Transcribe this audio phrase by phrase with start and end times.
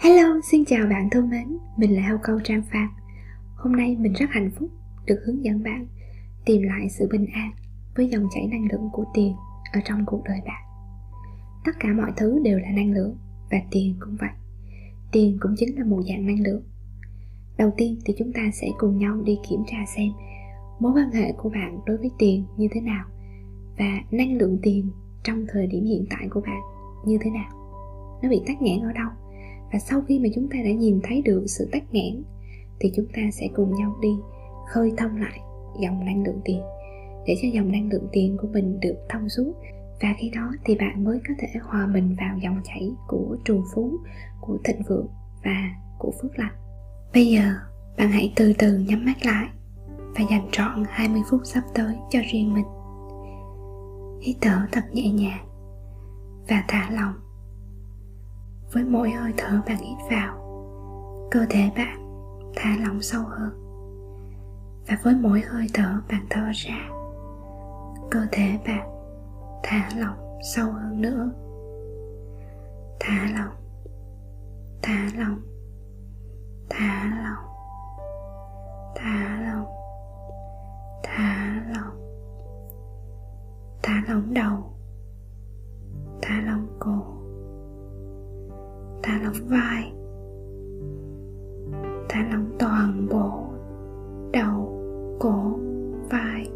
[0.00, 2.88] Hello, xin chào bạn thân mến, mình là Hao Câu Trang Phan.
[3.56, 4.70] Hôm nay mình rất hạnh phúc
[5.06, 5.86] được hướng dẫn bạn
[6.44, 7.50] tìm lại sự bình an
[7.96, 9.34] với dòng chảy năng lượng của tiền
[9.72, 10.62] ở trong cuộc đời bạn.
[11.64, 13.16] Tất cả mọi thứ đều là năng lượng
[13.50, 14.30] và tiền cũng vậy.
[15.12, 16.62] Tiền cũng chính là một dạng năng lượng.
[17.58, 20.08] Đầu tiên thì chúng ta sẽ cùng nhau đi kiểm tra xem
[20.78, 23.04] mối quan hệ của bạn đối với tiền như thế nào
[23.78, 24.90] và năng lượng tiền
[25.24, 26.60] trong thời điểm hiện tại của bạn
[27.06, 27.50] như thế nào.
[28.22, 29.10] Nó bị tắc nghẽn ở đâu?
[29.72, 32.22] Và sau khi mà chúng ta đã nhìn thấy được sự tắc nghẽn,
[32.80, 34.16] thì chúng ta sẽ cùng nhau đi,
[34.68, 35.40] khơi thông lại
[35.80, 36.60] dòng năng lượng tiền.
[37.26, 39.52] Để cho dòng năng lượng tiền của mình được thông suốt,
[40.02, 43.64] và khi đó thì bạn mới có thể hòa mình vào dòng chảy của trù
[43.74, 43.98] phú,
[44.40, 45.08] của thịnh vượng
[45.44, 46.54] và của phước lành.
[47.14, 47.54] Bây giờ,
[47.98, 49.48] bạn hãy từ từ nhắm mắt lại
[49.94, 52.64] và dành trọn 20 phút sắp tới cho riêng mình.
[54.22, 55.46] Hít thở thật nhẹ nhàng
[56.48, 57.14] và thả lòng
[58.72, 60.34] với mỗi hơi thở bạn hít vào.
[61.30, 61.98] Cơ thể bạn
[62.56, 63.50] thả lỏng sâu hơn.
[64.88, 66.88] Và với mỗi hơi thở bạn thở ra,
[68.10, 68.88] cơ thể bạn
[69.62, 71.30] thả lỏng sâu hơn nữa.
[73.00, 73.54] Thả lỏng
[74.82, 75.40] thả lỏng
[76.70, 77.54] thả lỏng
[78.94, 79.66] thả lỏng
[81.02, 81.98] thả lỏng.
[83.82, 84.77] Thả lỏng đầu.
[89.08, 89.92] Thả lỏng vai.
[92.08, 93.44] Thả lỏng toàn bộ
[94.32, 94.80] đầu,
[95.18, 95.58] cổ,
[96.10, 96.50] vai,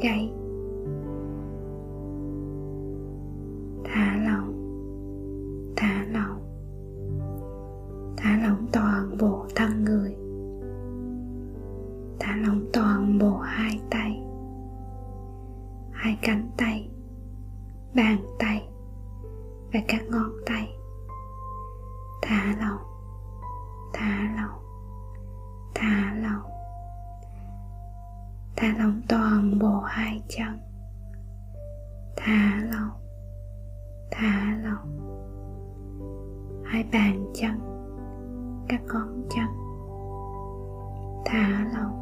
[0.00, 0.32] gáy.
[3.84, 4.52] Thả lỏng
[5.76, 6.40] thả lỏng
[8.16, 10.16] thả lỏng toàn bộ thân người.
[12.18, 14.22] Thả lỏng toàn bộ hai tay.
[15.92, 16.90] Hai cánh tay,
[17.96, 18.68] bàn tay
[19.72, 20.77] và các ngón tay
[22.22, 22.82] thả lỏng
[23.92, 24.60] thả lỏng
[25.74, 26.50] thả lỏng
[28.56, 30.58] thả lỏng toàn bộ hai chân.
[32.16, 32.90] Thả lỏng
[34.10, 34.98] thả lỏng
[36.64, 37.58] hai bàn chân.
[38.68, 39.46] Các ngón chân.
[41.24, 41.94] Thả lỏng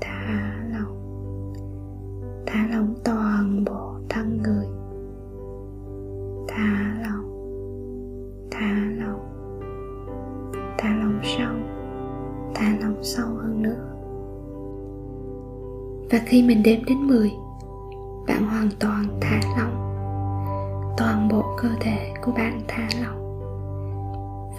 [0.00, 0.98] thả lỏng
[2.46, 3.21] thả lỏng toàn
[16.12, 17.32] và khi mình đếm đến 10
[18.26, 19.78] bạn hoàn toàn thả lỏng.
[20.96, 23.40] Toàn bộ cơ thể của bạn thả lỏng.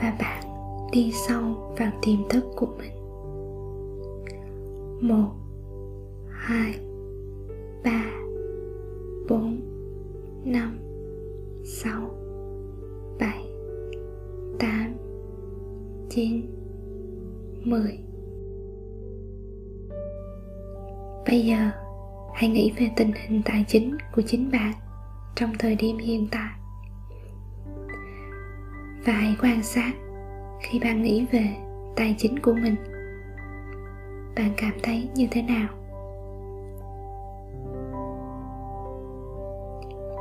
[0.01, 0.43] Và bạn
[0.91, 2.93] đi sâu vào tiềm thức của mình.
[5.01, 5.31] Một,
[6.29, 6.75] hai,
[7.83, 8.03] ba,
[9.29, 9.59] bốn,
[10.45, 10.77] năm,
[11.63, 12.13] sáu
[16.15, 16.41] 9
[17.63, 17.99] 10
[21.33, 21.69] Bây giờ,
[22.33, 24.73] hãy nghĩ về tình hình tài chính của chính bạn
[25.35, 26.51] trong thời điểm hiện tại.
[29.05, 29.91] Và hãy quan sát
[30.61, 31.55] khi bạn nghĩ về
[31.95, 32.75] tài chính của mình,
[34.35, 35.67] bạn cảm thấy như thế nào?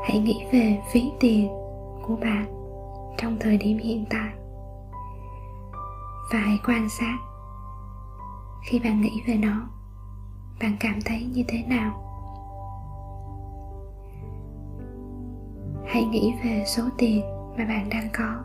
[0.04, 1.48] Hãy nghĩ về ví tiền
[2.02, 2.46] của bạn
[3.18, 4.32] trong thời điểm hiện tại.
[6.32, 7.18] Và hãy quan sát
[8.64, 9.68] khi bạn nghĩ về nó
[10.62, 12.02] bạn cảm thấy như thế nào?
[15.86, 17.20] Hãy nghĩ về số tiền
[17.58, 18.44] mà bạn đang có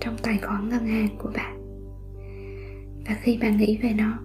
[0.00, 1.60] trong tài khoản ngân hàng của bạn.
[3.06, 4.18] Và khi bạn nghĩ về nó,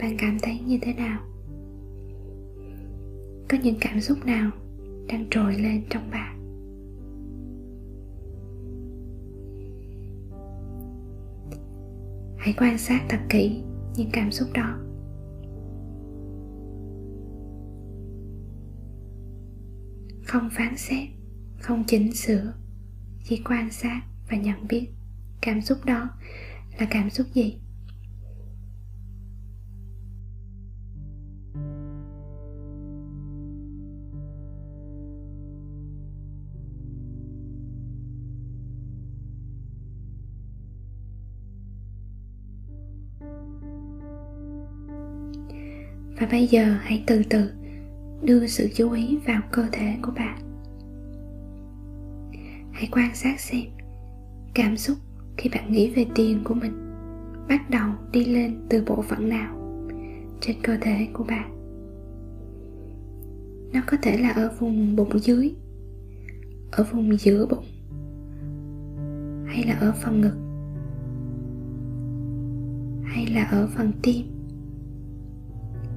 [0.00, 1.20] bạn cảm thấy như thế nào?
[3.48, 4.50] Có những cảm xúc nào
[5.08, 6.36] đang trồi lên trong bạn?
[12.38, 13.62] Hãy quan sát thật kỹ
[13.96, 14.89] những cảm xúc đó.
[20.30, 21.08] Không phán xét,
[21.60, 22.52] không chỉnh sửa,
[23.24, 24.00] chỉ quan sát
[24.30, 24.88] và nhận biết.
[25.40, 26.08] Cảm xúc đó
[26.78, 27.58] là cảm xúc gì?
[46.20, 47.59] Và bây giờ hãy từ từ
[48.22, 50.38] đưa sự chú ý vào cơ thể của bạn.
[52.72, 53.64] Hãy quan sát xem
[54.54, 54.96] cảm xúc
[55.36, 56.72] khi bạn nghĩ về tiền của mình
[57.48, 59.56] bắt đầu đi lên từ bộ phận nào
[60.40, 61.56] trên cơ thể của bạn.
[63.72, 65.54] Nó có thể là ở vùng bụng dưới,
[66.72, 67.64] ở vùng giữa bụng,
[69.46, 70.36] hay là ở phần ngực,
[73.04, 74.26] hay là ở phần tim,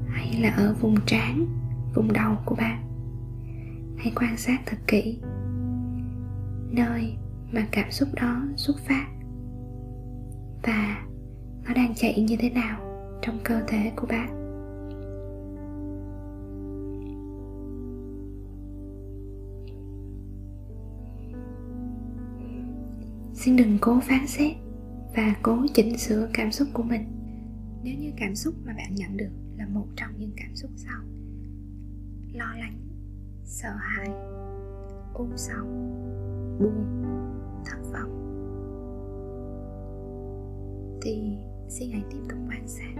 [0.08, 1.63] hay là ở vùng trán
[1.94, 2.84] vùng đầu của bạn.
[3.98, 5.20] Hãy quan sát thật kỹ
[6.72, 7.18] nơi
[7.52, 9.08] mà cảm xúc đó xuất phát
[10.64, 11.06] và
[11.66, 12.80] nó đang chạy như thế nào
[13.22, 14.44] trong cơ thể của bạn.
[23.34, 24.52] Xin đừng cố phán xét
[25.16, 27.06] và cố chỉnh sửa cảm xúc của mình.
[27.84, 31.02] Nếu như cảm xúc mà bạn nhận được là một trong những cảm xúc sau
[32.34, 32.80] lo lắng,
[33.44, 34.10] sợ hãi
[35.14, 35.66] u sầu
[36.60, 37.04] buồn,
[37.66, 38.20] thất vọng.
[41.02, 41.38] Thì
[41.70, 42.94] xin hãy tiếp tục quan sát,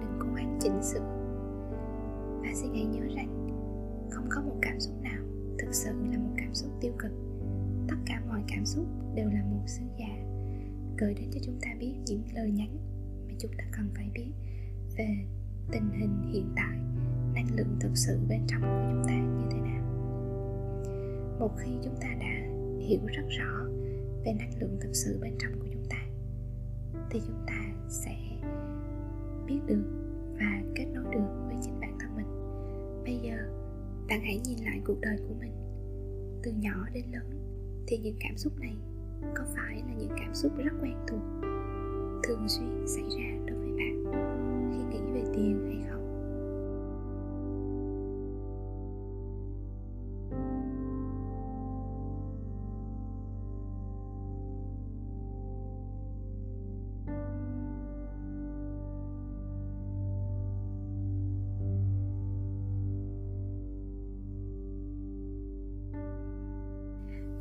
[0.00, 1.00] đừng cố gắng chỉnh sửa.
[2.42, 3.48] Và xin hãy nhớ rằng,
[4.10, 5.22] không có một cảm xúc nào
[5.58, 7.12] thực sự là một cảm xúc tiêu cực.
[7.88, 10.24] Tất cả mọi cảm xúc đều là một sứ giả
[10.98, 12.76] gửi đến cho chúng ta biết những lời nhắn
[13.28, 14.32] mà chúng ta cần phải biết
[14.98, 15.26] về
[15.72, 16.87] tình hình hiện tại
[17.38, 19.82] năng lượng thực sự bên trong của chúng ta như thế nào.
[21.38, 22.48] Một khi chúng ta đã
[22.80, 23.64] hiểu rất rõ
[24.24, 26.06] về năng lượng thực sự bên trong của chúng ta,
[27.10, 28.16] thì chúng ta sẽ
[29.46, 29.84] biết được
[30.38, 32.26] và kết nối được với chính bản thân mình.
[33.04, 33.36] Bây giờ,
[34.08, 35.52] bạn hãy nhìn lại cuộc đời của mình,
[36.42, 37.30] từ nhỏ đến lớn.
[37.86, 38.76] Thì những cảm xúc này
[39.34, 41.22] có phải là những cảm xúc rất quen thuộc
[42.22, 44.37] thường xuyên xảy ra đối với bạn?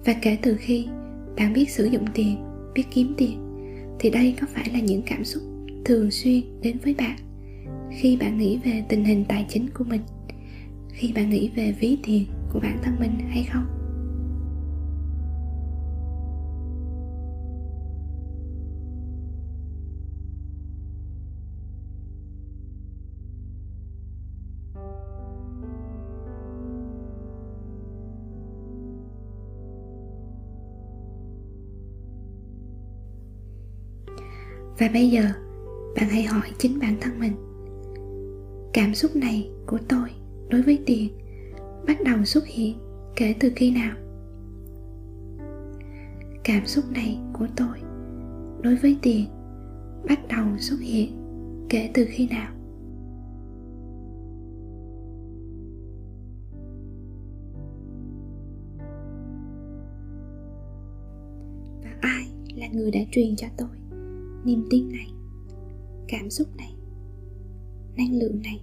[0.07, 0.88] Và kể từ khi
[1.38, 2.38] bạn biết sử dụng tiền,
[2.74, 3.39] biết kiếm tiền,
[4.00, 5.44] thì đây có phải là những cảm xúc
[5.86, 7.18] thường xuyên đến với bạn
[7.92, 10.01] khi bạn nghĩ về tình hình tài chính của mình,
[10.89, 13.76] khi bạn nghĩ về ví tiền của bản thân mình hay không?
[34.79, 35.21] Và bây giờ,
[35.95, 37.33] bạn hãy hỏi chính bản thân mình,
[38.74, 40.09] cảm xúc này của tôi
[40.50, 41.18] đối với tiền
[41.88, 42.77] bắt đầu xuất hiện
[43.15, 43.95] kể từ khi nào?
[46.44, 47.77] Cảm xúc này của tôi
[48.62, 49.25] đối với tiền
[50.09, 51.12] bắt đầu xuất hiện
[51.69, 52.53] kể từ khi nào?
[61.83, 63.87] Và ai là người đã truyền cho tôi
[64.45, 65.07] niềm tin này
[66.07, 66.75] cảm xúc này
[67.98, 68.62] năng lượng này.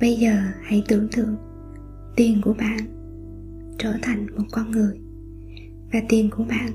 [0.00, 1.36] Bây giờ hãy tưởng tượng
[2.16, 2.78] tiền của bạn
[3.78, 5.00] trở thành một con người
[5.92, 6.70] và tiền của bạn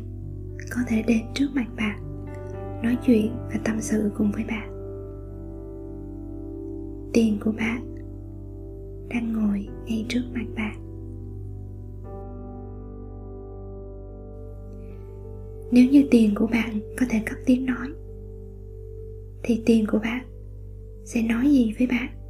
[0.72, 2.04] có thể đến trước mặt bạn
[2.84, 4.70] nói chuyện và tâm sự cùng với bạn.
[7.14, 7.96] Tiền của bạn
[9.10, 10.80] đang ngồi ngay trước mặt bạn.
[15.72, 17.88] Nếu như tiền của bạn có thể cất tiếng nói,
[19.44, 20.26] thì tiền của bạn
[21.06, 22.23] sẽ nói gì với bạn?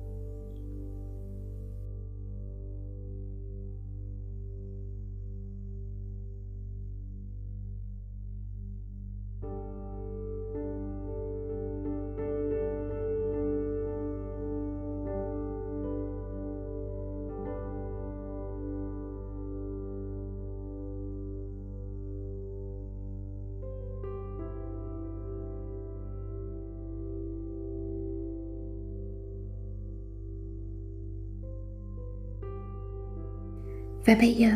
[34.06, 34.50] Và bây giờ,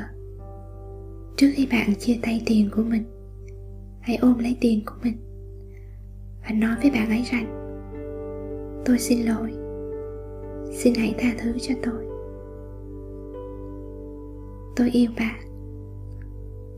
[1.37, 3.03] trước khi bạn chia tay tiền của mình,
[3.99, 5.17] hãy ôm lấy tiền của mình
[6.43, 7.63] và nói với bạn ấy rằng,
[8.85, 9.53] tôi xin lỗi.
[10.71, 12.05] Xin hãy tha thứ cho tôi.
[14.75, 15.39] Tôi yêu bạn.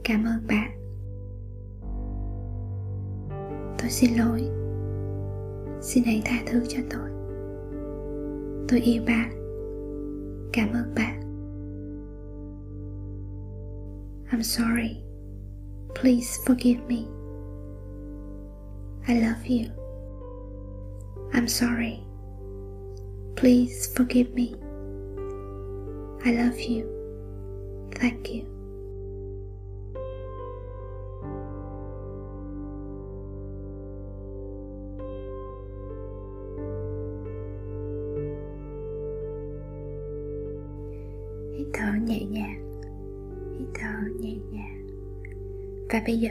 [0.03, 0.71] Cảm ơn bạn.
[3.81, 4.41] Tôi xin lỗi.
[5.81, 7.09] Xin hãy tha thứ cho tôi.
[8.67, 9.29] Tôi yêu bạn.
[10.53, 11.28] Cảm ơn bạn.
[14.31, 15.03] I'm sorry.
[15.95, 17.07] Please forgive me.
[19.07, 19.71] I love you.
[21.33, 22.03] I'm sorry.
[23.35, 24.55] Please forgive me.
[26.25, 26.85] I love you.
[27.95, 28.45] Thank you.
[41.57, 42.48] Hít thở nhẹ nhàng
[45.93, 46.29] và bây giờ,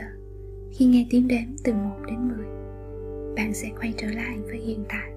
[0.71, 2.37] khi nghe tiếng đếm từ 1 đến 10
[3.35, 5.11] bạn sẽ quay trở lại với hiện tại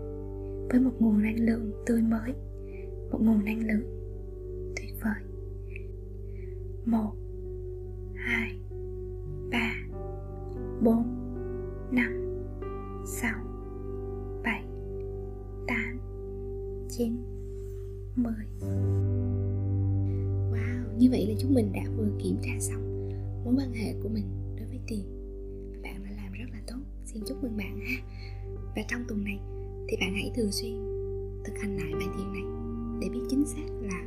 [0.71, 2.35] với một nguồn năng lượng tươi mới,
[3.11, 3.83] một nguồn năng lượng
[4.77, 5.23] tuyệt vời.
[6.85, 7.13] Một,
[8.15, 8.59] hai,
[9.51, 9.75] ba,
[10.83, 11.05] bốn,
[11.91, 12.43] năm,
[13.07, 13.41] sáu,
[14.45, 14.65] bảy,
[15.67, 15.99] tám,
[16.89, 17.17] chín,
[18.17, 18.73] mười.
[20.99, 22.92] Như vậy là chúng mình đã vừa kiểm tra xong
[23.45, 24.25] mối quan hệ của mình
[24.57, 25.05] đối với tiền.
[25.83, 26.81] Bạn đã làm rất là tốt.
[27.05, 28.03] Xin chúc mừng bạn ha.
[28.77, 29.39] Và trong tuần này
[29.89, 30.73] thì bạn hãy thường xuyên
[31.45, 32.43] thực hành lại bài thiền này
[33.01, 34.05] để biết chính xác là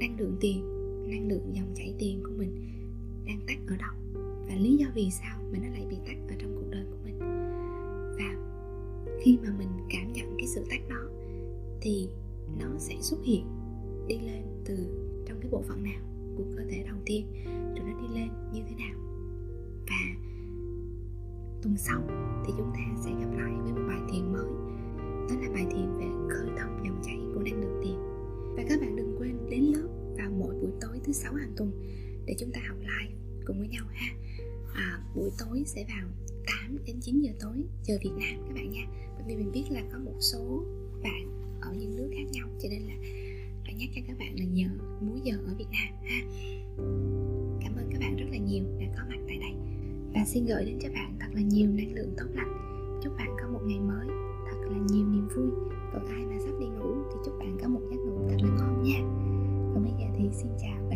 [0.00, 0.62] năng lượng tiền,
[1.10, 2.68] năng lượng dòng chảy tiền của mình
[3.26, 6.34] đang tắt ở đâu và lý do vì sao mà nó lại bị tắt ở
[6.38, 7.18] trong cuộc đời của mình.
[8.18, 8.36] Và
[9.22, 11.08] khi mà mình cảm nhận cái sự tắt đó
[11.80, 12.08] thì
[12.58, 13.46] nó sẽ xuất hiện,
[14.08, 14.76] đi lên từ
[15.26, 16.00] trong cái bộ phận nào
[16.38, 18.98] của cơ thể đầu tiên rồi nó đi lên như thế nào.
[19.86, 20.20] Và
[21.62, 22.02] tuần sau
[22.46, 24.48] thì chúng ta sẽ gặp lại với một bài thiền mới.
[25.28, 27.98] Đó là bài thiền về khơi thông dòng chảy của năng lượng tiền.
[28.56, 31.70] Và các bạn đừng quên đến lớp vào mỗi buổi tối thứ sáu hàng tuần
[32.26, 34.14] để chúng ta học live cùng với nhau ha.
[34.74, 36.08] À, buổi tối sẽ vào
[36.46, 38.86] 8 đến 9 giờ tối giờ Việt Nam các bạn nha.
[39.14, 40.64] Bởi vì mình biết là có một số
[41.02, 42.94] bạn ở những nước khác nhau cho nên là
[43.68, 44.68] và nhắc cho các bạn là nhớ
[45.00, 46.20] múi giờ ở Việt Nam, ha.
[47.62, 49.52] Cảm ơn các bạn rất là nhiều đã có mặt tại đây.
[50.14, 52.54] Và xin gửi đến cho bạn thật là nhiều năng lượng tốt lành.
[53.02, 54.06] Chúc bạn có một ngày mới,
[54.50, 55.50] thật là nhiều niềm vui.
[55.92, 58.50] Còn ai mà sắp đi ngủ thì chúc bạn có một giấc ngủ thật là
[58.58, 59.00] ngon nha.
[59.74, 60.87] Còn bây giờ thì xin chào.